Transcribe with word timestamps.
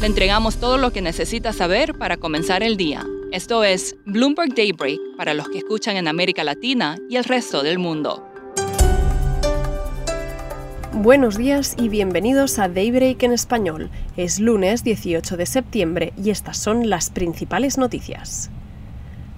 Le 0.00 0.06
entregamos 0.06 0.58
todo 0.58 0.76
lo 0.76 0.92
que 0.92 1.00
necesita 1.00 1.54
saber 1.54 1.94
para 1.94 2.18
comenzar 2.18 2.62
el 2.62 2.76
día. 2.76 3.02
Esto 3.32 3.64
es 3.64 3.96
Bloomberg 4.04 4.54
Daybreak 4.54 5.00
para 5.16 5.32
los 5.32 5.48
que 5.48 5.58
escuchan 5.58 5.96
en 5.96 6.06
América 6.06 6.44
Latina 6.44 6.98
y 7.08 7.16
el 7.16 7.24
resto 7.24 7.62
del 7.62 7.78
mundo. 7.78 8.22
Buenos 10.92 11.38
días 11.38 11.74
y 11.78 11.88
bienvenidos 11.88 12.58
a 12.58 12.68
Daybreak 12.68 13.22
en 13.22 13.32
español. 13.32 13.90
Es 14.18 14.38
lunes 14.38 14.84
18 14.84 15.38
de 15.38 15.46
septiembre 15.46 16.12
y 16.22 16.28
estas 16.28 16.58
son 16.58 16.90
las 16.90 17.08
principales 17.08 17.78
noticias. 17.78 18.50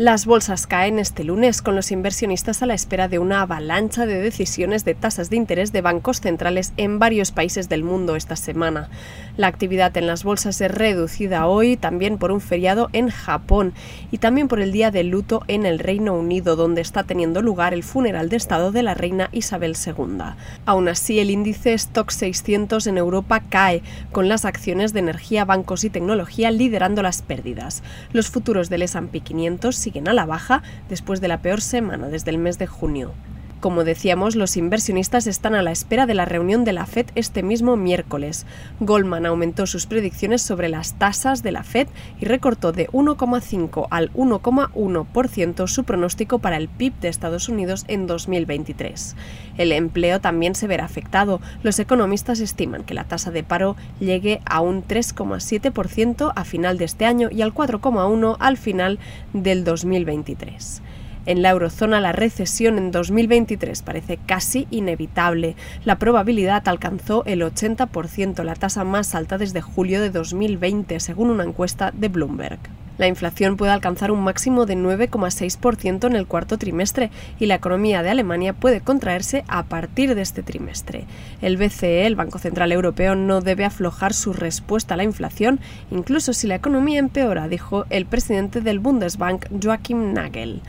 Las 0.00 0.24
bolsas 0.24 0.66
caen 0.66 0.98
este 0.98 1.24
lunes 1.24 1.60
con 1.60 1.76
los 1.76 1.90
inversionistas 1.90 2.62
a 2.62 2.66
la 2.66 2.72
espera 2.72 3.06
de 3.06 3.18
una 3.18 3.42
avalancha 3.42 4.06
de 4.06 4.18
decisiones 4.22 4.82
de 4.86 4.94
tasas 4.94 5.28
de 5.28 5.36
interés 5.36 5.72
de 5.72 5.82
bancos 5.82 6.22
centrales 6.22 6.72
en 6.78 6.98
varios 6.98 7.32
países 7.32 7.68
del 7.68 7.84
mundo 7.84 8.16
esta 8.16 8.34
semana. 8.34 8.88
La 9.36 9.48
actividad 9.48 9.94
en 9.98 10.06
las 10.06 10.24
bolsas 10.24 10.58
es 10.62 10.70
reducida 10.70 11.46
hoy 11.46 11.76
también 11.76 12.16
por 12.16 12.32
un 12.32 12.40
feriado 12.40 12.88
en 12.94 13.10
Japón 13.10 13.74
y 14.10 14.16
también 14.16 14.48
por 14.48 14.60
el 14.60 14.72
día 14.72 14.90
de 14.90 15.04
luto 15.04 15.42
en 15.48 15.66
el 15.66 15.78
Reino 15.78 16.14
Unido, 16.14 16.56
donde 16.56 16.80
está 16.80 17.04
teniendo 17.04 17.42
lugar 17.42 17.74
el 17.74 17.82
funeral 17.82 18.30
de 18.30 18.38
Estado 18.38 18.72
de 18.72 18.82
la 18.82 18.94
reina 18.94 19.28
Isabel 19.32 19.76
II. 19.86 20.32
Aún 20.64 20.88
así, 20.88 21.18
el 21.18 21.30
índice 21.30 21.74
Stock 21.74 22.10
600 22.10 22.86
en 22.86 22.96
Europa 22.96 23.42
cae, 23.50 23.82
con 24.12 24.30
las 24.30 24.46
acciones 24.46 24.94
de 24.94 25.00
energía, 25.00 25.44
bancos 25.44 25.84
y 25.84 25.90
tecnología 25.90 26.50
liderando 26.50 27.02
las 27.02 27.20
pérdidas. 27.20 27.82
Los 28.14 28.30
futuros 28.30 28.70
del 28.70 28.80
S&P 28.80 29.20
500 29.20 29.89
siguen 29.90 30.06
a 30.06 30.12
la 30.12 30.24
baja 30.24 30.62
después 30.88 31.20
de 31.20 31.26
la 31.26 31.42
peor 31.42 31.60
semana 31.60 32.06
desde 32.06 32.30
el 32.30 32.38
mes 32.38 32.58
de 32.58 32.68
junio. 32.68 33.12
Como 33.60 33.84
decíamos, 33.84 34.36
los 34.36 34.56
inversionistas 34.56 35.26
están 35.26 35.54
a 35.54 35.60
la 35.60 35.70
espera 35.70 36.06
de 36.06 36.14
la 36.14 36.24
reunión 36.24 36.64
de 36.64 36.72
la 36.72 36.86
Fed 36.86 37.08
este 37.14 37.42
mismo 37.42 37.76
miércoles. 37.76 38.46
Goldman 38.80 39.26
aumentó 39.26 39.66
sus 39.66 39.84
predicciones 39.84 40.40
sobre 40.40 40.70
las 40.70 40.94
tasas 40.94 41.42
de 41.42 41.52
la 41.52 41.62
Fed 41.62 41.86
y 42.18 42.24
recortó 42.24 42.72
de 42.72 42.88
1,5 42.88 43.86
al 43.90 44.10
1,1% 44.14 45.66
su 45.66 45.84
pronóstico 45.84 46.38
para 46.38 46.56
el 46.56 46.68
PIB 46.68 46.94
de 47.00 47.08
Estados 47.08 47.50
Unidos 47.50 47.84
en 47.88 48.06
2023. 48.06 49.14
El 49.58 49.72
empleo 49.72 50.22
también 50.22 50.54
se 50.54 50.66
verá 50.66 50.86
afectado. 50.86 51.42
Los 51.62 51.78
economistas 51.78 52.40
estiman 52.40 52.84
que 52.84 52.94
la 52.94 53.04
tasa 53.04 53.30
de 53.30 53.44
paro 53.44 53.76
llegue 54.00 54.40
a 54.46 54.62
un 54.62 54.82
3,7% 54.82 56.32
a 56.34 56.44
final 56.44 56.78
de 56.78 56.86
este 56.86 57.04
año 57.04 57.28
y 57.30 57.42
al 57.42 57.52
4,1% 57.52 58.36
al 58.38 58.56
final 58.56 58.98
del 59.34 59.64
2023. 59.64 60.80
En 61.26 61.42
la 61.42 61.50
eurozona 61.50 62.00
la 62.00 62.12
recesión 62.12 62.78
en 62.78 62.90
2023 62.90 63.82
parece 63.82 64.18
casi 64.24 64.66
inevitable. 64.70 65.54
La 65.84 65.98
probabilidad 65.98 66.66
alcanzó 66.66 67.24
el 67.26 67.42
80%, 67.42 68.42
la 68.42 68.54
tasa 68.54 68.84
más 68.84 69.14
alta 69.14 69.36
desde 69.36 69.60
julio 69.60 70.00
de 70.00 70.10
2020, 70.10 70.98
según 70.98 71.30
una 71.30 71.44
encuesta 71.44 71.92
de 71.94 72.08
Bloomberg. 72.08 72.58
La 73.00 73.06
inflación 73.06 73.56
puede 73.56 73.72
alcanzar 73.72 74.10
un 74.10 74.22
máximo 74.22 74.66
de 74.66 74.76
9,6% 74.76 76.06
en 76.06 76.16
el 76.16 76.26
cuarto 76.26 76.58
trimestre 76.58 77.10
y 77.38 77.46
la 77.46 77.54
economía 77.54 78.02
de 78.02 78.10
Alemania 78.10 78.52
puede 78.52 78.82
contraerse 78.82 79.42
a 79.48 79.62
partir 79.62 80.14
de 80.14 80.20
este 80.20 80.42
trimestre. 80.42 81.06
El 81.40 81.56
BCE, 81.56 82.06
el 82.06 82.14
Banco 82.14 82.38
Central 82.38 82.72
Europeo, 82.72 83.14
no 83.14 83.40
debe 83.40 83.64
aflojar 83.64 84.12
su 84.12 84.34
respuesta 84.34 84.92
a 84.92 84.96
la 84.98 85.04
inflación, 85.04 85.60
incluso 85.90 86.34
si 86.34 86.46
la 86.46 86.56
economía 86.56 86.98
empeora, 86.98 87.48
dijo 87.48 87.86
el 87.88 88.04
presidente 88.04 88.60
del 88.60 88.80
Bundesbank, 88.80 89.46
Joachim 89.62 90.12
Nagel. 90.12 90.60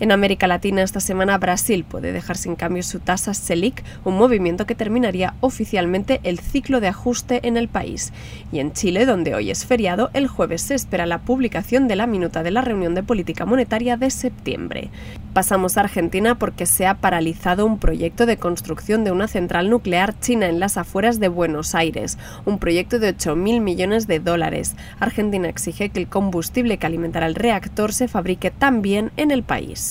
En 0.00 0.12
América 0.12 0.46
Latina 0.46 0.82
esta 0.82 0.98
semana 0.98 1.36
Brasil 1.36 1.84
puede 1.84 2.12
dejar 2.12 2.38
sin 2.38 2.56
cambio 2.56 2.82
su 2.82 3.00
tasa 3.00 3.34
Selic, 3.34 3.84
un 4.02 4.16
movimiento 4.16 4.64
que 4.64 4.74
terminaría 4.74 5.34
oficialmente 5.40 6.20
el 6.22 6.38
ciclo 6.38 6.80
de 6.80 6.88
ajuste 6.88 7.46
en 7.46 7.58
el 7.58 7.68
país. 7.68 8.14
Y 8.50 8.60
en 8.60 8.72
Chile, 8.72 9.04
donde 9.04 9.34
hoy 9.34 9.50
es 9.50 9.66
feriado, 9.66 10.08
el 10.14 10.26
jueves 10.26 10.62
se 10.62 10.74
espera 10.74 11.04
la 11.04 11.18
publicación 11.18 11.86
de 11.86 11.96
la 11.96 12.06
minuta 12.06 12.42
de 12.42 12.50
la 12.50 12.62
reunión 12.62 12.94
de 12.94 13.02
política 13.02 13.44
monetaria 13.44 13.98
de 13.98 14.10
septiembre. 14.10 14.88
Pasamos 15.34 15.76
a 15.76 15.82
Argentina 15.82 16.38
porque 16.38 16.64
se 16.64 16.86
ha 16.86 16.94
paralizado 16.94 17.66
un 17.66 17.78
proyecto 17.78 18.24
de 18.24 18.38
construcción 18.38 19.04
de 19.04 19.12
una 19.12 19.28
central 19.28 19.68
nuclear 19.68 20.18
china 20.18 20.48
en 20.48 20.60
las 20.60 20.78
afueras 20.78 21.20
de 21.20 21.28
Buenos 21.28 21.74
Aires, 21.74 22.16
un 22.46 22.58
proyecto 22.58 22.98
de 22.98 23.14
8.000 23.14 23.60
millones 23.60 24.06
de 24.06 24.18
dólares. 24.18 24.76
Argentina 24.98 25.50
exige 25.50 25.90
que 25.90 26.00
el 26.00 26.08
combustible 26.08 26.78
que 26.78 26.86
alimentará 26.86 27.26
el 27.26 27.34
reactor 27.34 27.92
se 27.92 28.08
fabrique 28.08 28.50
también 28.50 29.12
en 29.18 29.30
el 29.30 29.42
país. 29.42 29.89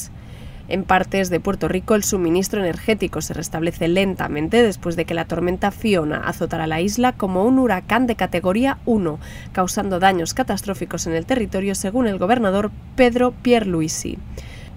En 0.70 0.84
partes 0.84 1.32
de 1.32 1.40
Puerto 1.40 1.68
Rico 1.68 1.96
el 1.96 2.04
suministro 2.04 2.60
energético 2.60 3.22
se 3.22 3.34
restablece 3.34 3.88
lentamente 3.88 4.62
después 4.62 4.96
de 4.96 5.06
que 5.06 5.16
la 5.16 5.26
tormenta 5.26 5.72
Fiona 5.72 6.18
azotara 6.18 6.68
la 6.68 6.80
isla 6.80 7.14
como 7.14 7.44
un 7.44 7.58
huracán 7.58 8.06
de 8.06 8.16
categoría 8.16 8.78
1, 8.86 9.18
causando 9.52 10.00
daños 10.00 10.36
catastróficos 10.36 11.08
en 11.08 11.14
el 11.14 11.26
territorio 11.26 11.74
según 11.74 12.06
el 12.06 12.20
gobernador 12.20 12.70
Pedro 12.96 13.32
Pierluisi. 13.42 14.20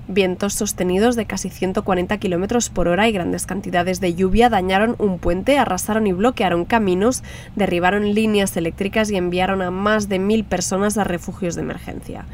Vientos 0.08 0.54
sostenidos 0.54 1.14
de 1.14 1.26
casi 1.26 1.50
140 1.50 2.16
km 2.16 2.70
por 2.70 2.88
hora 2.88 3.06
y 3.06 3.12
grandes 3.12 3.44
cantidades 3.44 4.00
de 4.00 4.14
lluvia 4.14 4.48
dañaron 4.48 4.96
un 4.98 5.18
puente, 5.18 5.58
arrasaron 5.58 6.06
y 6.06 6.12
bloquearon 6.12 6.64
caminos, 6.64 7.22
derribaron 7.54 8.14
líneas 8.14 8.56
eléctricas 8.56 9.10
y 9.10 9.16
enviaron 9.16 9.60
a 9.60 9.70
más 9.70 10.08
de 10.08 10.18
mil 10.18 10.44
personas 10.44 10.96
a 10.96 11.04
refugios 11.04 11.54
de 11.54 11.60
emergencia. 11.60 12.24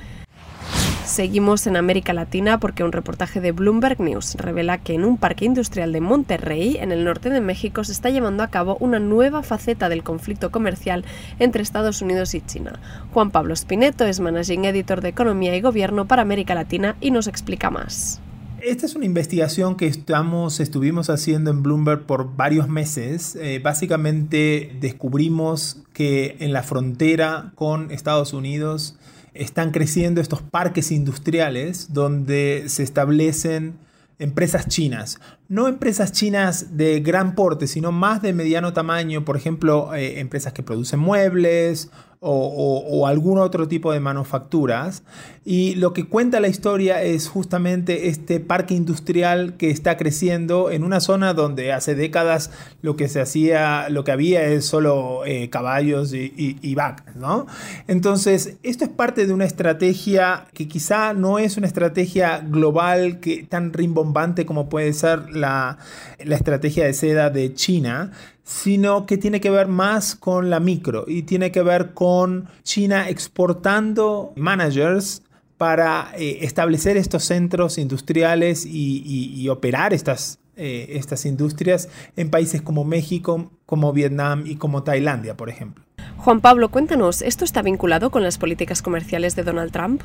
Seguimos 1.08 1.66
en 1.66 1.78
América 1.78 2.12
Latina 2.12 2.60
porque 2.60 2.84
un 2.84 2.92
reportaje 2.92 3.40
de 3.40 3.52
Bloomberg 3.52 3.98
News 3.98 4.34
revela 4.34 4.76
que 4.76 4.92
en 4.92 5.06
un 5.06 5.16
parque 5.16 5.46
industrial 5.46 5.90
de 5.90 6.02
Monterrey, 6.02 6.76
en 6.78 6.92
el 6.92 7.02
norte 7.02 7.30
de 7.30 7.40
México, 7.40 7.82
se 7.82 7.92
está 7.92 8.10
llevando 8.10 8.42
a 8.42 8.48
cabo 8.48 8.76
una 8.78 8.98
nueva 8.98 9.42
faceta 9.42 9.88
del 9.88 10.02
conflicto 10.02 10.50
comercial 10.50 11.06
entre 11.38 11.62
Estados 11.62 12.02
Unidos 12.02 12.34
y 12.34 12.42
China. 12.42 12.78
Juan 13.14 13.30
Pablo 13.30 13.56
Spineto 13.56 14.04
es 14.04 14.20
Managing 14.20 14.66
Editor 14.66 15.00
de 15.00 15.08
Economía 15.08 15.56
y 15.56 15.62
Gobierno 15.62 16.06
para 16.06 16.20
América 16.20 16.54
Latina 16.54 16.94
y 17.00 17.10
nos 17.10 17.26
explica 17.26 17.70
más. 17.70 18.20
Esta 18.60 18.84
es 18.84 18.94
una 18.94 19.06
investigación 19.06 19.76
que 19.76 19.86
estamos, 19.86 20.60
estuvimos 20.60 21.08
haciendo 21.08 21.50
en 21.50 21.62
Bloomberg 21.62 22.04
por 22.04 22.36
varios 22.36 22.68
meses. 22.68 23.34
Eh, 23.40 23.60
básicamente 23.64 24.76
descubrimos 24.78 25.78
que 25.94 26.36
en 26.40 26.52
la 26.52 26.62
frontera 26.62 27.52
con 27.54 27.90
Estados 27.92 28.34
Unidos 28.34 28.98
están 29.38 29.70
creciendo 29.70 30.20
estos 30.20 30.42
parques 30.42 30.90
industriales 30.90 31.92
donde 31.92 32.64
se 32.66 32.82
establecen 32.82 33.78
empresas 34.18 34.66
chinas. 34.68 35.20
No 35.50 35.66
empresas 35.66 36.12
chinas 36.12 36.76
de 36.76 37.00
gran 37.00 37.34
porte, 37.34 37.66
sino 37.66 37.90
más 37.90 38.20
de 38.20 38.34
mediano 38.34 38.74
tamaño, 38.74 39.24
por 39.24 39.34
ejemplo, 39.34 39.94
eh, 39.94 40.20
empresas 40.20 40.52
que 40.52 40.62
producen 40.62 41.00
muebles 41.00 41.90
o, 42.20 43.06
algún 43.06 43.38
otro 43.38 43.68
tipo 43.68 43.92
de 43.92 44.00
manufacturas. 44.00 45.02
Y 45.44 45.76
lo 45.76 45.92
que 45.92 46.06
cuenta 46.06 46.40
la 46.40 46.48
historia 46.48 47.02
es 47.02 47.28
justamente 47.28 48.08
este 48.08 48.38
parque 48.38 48.74
industrial 48.74 49.56
que 49.56 49.70
está 49.70 49.96
creciendo 49.96 50.70
en 50.70 50.84
una 50.84 51.00
zona 51.00 51.32
donde 51.32 51.72
hace 51.72 51.94
décadas 51.94 52.50
lo 52.82 52.96
que 52.96 53.08
se 53.08 53.20
hacía, 53.20 53.88
lo 53.88 54.04
que 54.04 54.12
había 54.12 54.44
es 54.44 54.66
solo 54.66 55.24
eh, 55.24 55.48
caballos 55.48 56.12
y, 56.12 56.74
vacas, 56.74 57.16
¿no? 57.16 57.46
Entonces, 57.86 58.58
esto 58.62 58.84
es 58.84 58.90
parte 58.90 59.26
de 59.26 59.32
una 59.32 59.46
estrategia 59.46 60.46
que 60.52 60.68
quizá 60.68 61.14
no 61.14 61.38
es 61.38 61.56
una 61.56 61.66
estrategia 61.66 62.40
global 62.40 63.20
que, 63.20 63.44
tan 63.44 63.72
rimbombante 63.72 64.44
como 64.44 64.68
puede 64.68 64.92
ser 64.92 65.34
la, 65.38 65.78
estrategia 66.18 66.84
de 66.84 66.94
seda 66.94 67.30
de 67.30 67.54
China, 67.54 68.12
sino 68.44 69.06
que 69.06 69.18
tiene 69.18 69.40
que 69.40 69.50
ver 69.50 69.68
más 69.68 70.14
con 70.14 70.50
la 70.50 70.60
micro 70.60 71.04
y 71.06 71.22
tiene 71.22 71.50
que 71.50 71.62
ver 71.62 71.94
con 71.94 72.48
China 72.62 73.08
exportando 73.08 74.32
managers 74.36 75.22
para 75.56 76.12
eh, 76.16 76.38
establecer 76.42 76.96
estos 76.96 77.24
centros 77.24 77.78
industriales 77.78 78.64
y, 78.64 79.48
operar 79.48 79.92
estas, 79.92 80.38
eh, 80.56 80.86
estas 80.90 81.26
industrias 81.26 81.88
en 82.16 82.30
países 82.30 82.62
como 82.62 82.84
México, 82.84 83.50
como 83.66 83.92
Vietnam 83.92 84.44
y 84.46 84.56
como 84.56 84.82
Tailandia, 84.82 85.36
por 85.36 85.50
ejemplo. 85.50 85.84
Juan 86.18 86.40
Pablo, 86.40 86.70
cuéntanos, 86.70 87.22
¿esto 87.22 87.44
está 87.44 87.62
vinculado 87.62 88.10
con 88.10 88.22
las 88.22 88.38
políticas 88.38 88.82
comerciales 88.82 89.36
de 89.36 89.44
Donald 89.44 89.72
Trump? 89.72 90.02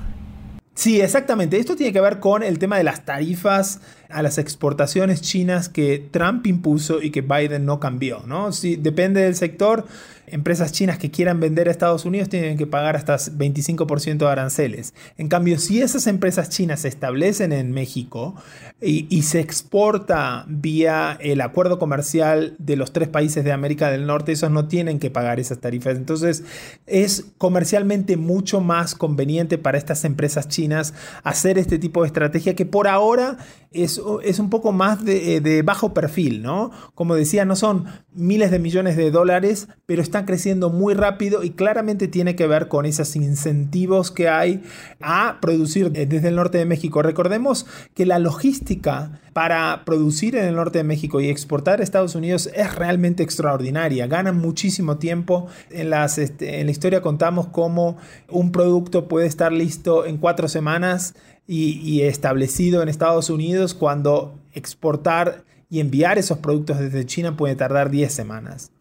Sí, 0.75 1.01
exactamente. 1.01 1.57
Esto 1.57 1.75
tiene 1.75 1.93
que 1.93 2.01
ver 2.01 2.19
con 2.19 2.41
el 2.41 2.57
tema 2.57 2.77
de 2.77 2.83
las 2.83 3.05
tarifas 3.05 3.79
a 4.09 4.21
las 4.21 4.37
exportaciones 4.37 5.21
chinas 5.21 5.69
que 5.69 6.07
Trump 6.11 6.45
impuso 6.47 7.01
y 7.01 7.11
que 7.11 7.21
Biden 7.21 7.65
no 7.65 7.79
cambió. 7.79 8.23
¿no? 8.25 8.51
Si, 8.51 8.75
depende 8.75 9.21
del 9.21 9.35
sector, 9.35 9.85
empresas 10.27 10.71
chinas 10.71 10.97
que 10.97 11.11
quieran 11.11 11.39
vender 11.39 11.67
a 11.67 11.71
Estados 11.71 12.05
Unidos 12.05 12.29
tienen 12.29 12.57
que 12.57 12.67
pagar 12.67 12.95
hasta 12.95 13.17
25% 13.17 14.17
de 14.17 14.27
aranceles. 14.27 14.93
En 15.17 15.27
cambio, 15.27 15.59
si 15.59 15.81
esas 15.81 16.07
empresas 16.07 16.49
chinas 16.49 16.81
se 16.81 16.87
establecen 16.87 17.51
en 17.51 17.71
México 17.71 18.35
y, 18.81 19.21
se 19.23 19.39
exporta 19.39 20.45
vía 20.47 21.17
el 21.21 21.39
acuerdo 21.39 21.79
comercial 21.79 22.55
de 22.59 22.75
los 22.75 22.91
tres 22.91 23.07
países 23.07 23.43
de 23.45 23.53
América 23.53 23.89
del 23.89 24.05
Norte, 24.05 24.33
esos 24.33 24.51
no 24.51 24.67
tienen 24.67 24.99
que 24.99 25.09
pagar 25.09 25.39
esas 25.39 25.59
tarifas. 25.59 25.95
Entonces, 25.95 26.43
es 26.85 27.25
comercialmente 27.37 28.17
mucho 28.17 28.59
más 28.59 28.95
conveniente 28.95 29.57
para 29.57 29.77
estas 29.77 30.03
empresas 30.03 30.49
chinas 30.49 30.62
hacer 31.23 31.57
este 31.57 31.79
tipo 31.79 32.01
de 32.01 32.07
estrategia 32.07 32.55
que 32.55 32.65
por 32.65 32.87
ahora 32.87 33.37
es, 33.71 33.99
es 34.23 34.39
un 34.39 34.49
poco 34.49 34.71
más 34.71 35.03
de, 35.03 35.41
de 35.41 35.61
bajo 35.61 35.93
perfil, 35.93 36.41
¿no? 36.41 36.71
Como 36.95 37.15
decía, 37.15 37.45
no 37.45 37.55
son 37.55 37.85
miles 38.13 38.51
de 38.51 38.59
millones 38.59 38.95
de 38.97 39.11
dólares, 39.11 39.67
pero 39.85 40.01
están 40.01 40.25
creciendo 40.25 40.69
muy 40.69 40.93
rápido 40.93 41.43
y 41.43 41.51
claramente 41.51 42.07
tiene 42.07 42.35
que 42.35 42.47
ver 42.47 42.67
con 42.67 42.85
esos 42.85 43.15
incentivos 43.15 44.11
que 44.11 44.29
hay 44.29 44.63
a 45.01 45.39
producir 45.41 45.91
desde 45.91 46.27
el 46.27 46.35
norte 46.35 46.57
de 46.57 46.65
México. 46.65 47.01
Recordemos 47.01 47.65
que 47.93 48.05
la 48.05 48.19
logística 48.19 49.21
para 49.33 49.83
producir 49.83 50.35
en 50.35 50.45
el 50.45 50.55
norte 50.55 50.77
de 50.77 50.83
México 50.83 51.19
y 51.19 51.29
exportar 51.29 51.79
a 51.79 51.83
Estados 51.83 52.15
Unidos 52.15 52.49
es 52.55 52.75
realmente 52.75 53.23
extraordinaria. 53.23 54.07
Ganan 54.07 54.37
muchísimo 54.37 54.97
tiempo. 54.97 55.47
En, 55.69 55.89
las, 55.89 56.17
este, 56.19 56.59
en 56.59 56.67
la 56.67 56.71
historia 56.71 57.01
contamos 57.01 57.47
cómo 57.47 57.97
un 58.29 58.51
producto 58.51 59.07
puede 59.07 59.27
estar 59.27 59.51
listo 59.51 60.05
en 60.05 60.17
cuatro 60.17 60.47
semanas 60.47 61.15
y, 61.47 62.01
establecido 62.01 62.81
en 62.81 62.89
Estados 62.89 63.29
Unidos 63.29 63.73
cuando 63.73 64.39
exportar 64.53 65.43
y 65.69 65.79
enviar 65.79 66.17
esos 66.17 66.37
productos 66.37 66.79
desde 66.79 67.05
China 67.05 67.35
puede 67.35 67.55
tardar 67.55 67.89
10 67.89 68.13
semanas 68.13 68.71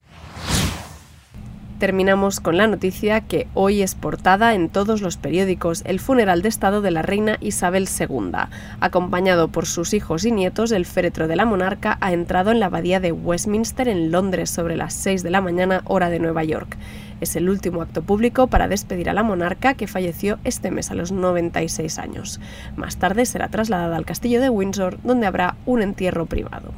terminamos 1.82 2.38
con 2.38 2.56
la 2.56 2.68
noticia 2.68 3.22
que 3.22 3.48
hoy 3.54 3.82
es 3.82 3.96
portada 3.96 4.54
en 4.54 4.68
todos 4.68 5.02
los 5.02 5.16
periódicos 5.16 5.82
el 5.84 5.98
funeral 5.98 6.40
de 6.40 6.48
Estado 6.48 6.80
de 6.80 6.92
la 6.92 7.02
reina 7.02 7.38
Isabel 7.40 7.88
II. 7.88 8.30
Acompañado 8.78 9.48
por 9.48 9.66
sus 9.66 9.92
hijos 9.92 10.24
y 10.24 10.30
nietos, 10.30 10.70
el 10.70 10.86
féretro 10.86 11.26
de 11.26 11.34
la 11.34 11.44
monarca 11.44 11.98
ha 12.00 12.12
entrado 12.12 12.52
en 12.52 12.60
la 12.60 12.66
abadía 12.66 13.00
de 13.00 13.10
Westminster 13.10 13.88
en 13.88 14.12
Londres 14.12 14.48
sobre 14.48 14.76
las 14.76 14.94
6 14.94 15.24
de 15.24 15.30
la 15.30 15.40
mañana 15.40 15.82
hora 15.86 16.08
de 16.08 16.20
Nueva 16.20 16.44
York. 16.44 16.76
Es 17.20 17.34
el 17.34 17.48
último 17.48 17.82
acto 17.82 18.02
público 18.02 18.46
para 18.46 18.68
despedir 18.68 19.10
a 19.10 19.12
la 19.12 19.24
monarca 19.24 19.74
que 19.74 19.88
falleció 19.88 20.38
este 20.44 20.70
mes 20.70 20.92
a 20.92 20.94
los 20.94 21.10
96 21.10 21.98
años. 21.98 22.38
Más 22.76 22.98
tarde 22.98 23.26
será 23.26 23.48
trasladada 23.48 23.96
al 23.96 24.06
castillo 24.06 24.40
de 24.40 24.50
Windsor, 24.50 24.98
donde 25.02 25.26
habrá 25.26 25.56
un 25.66 25.82
entierro 25.82 26.26
privado. 26.26 26.70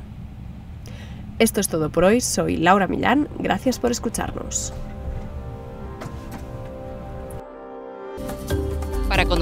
Esto 1.39 1.61
es 1.61 1.69
todo 1.69 1.91
por 1.91 2.05
hoy, 2.05 2.23
soy 2.23 2.56
Laura 2.56 2.87
Millán, 2.87 3.29
gracias 3.39 3.79
por 3.79 3.91
escucharnos. 3.91 4.73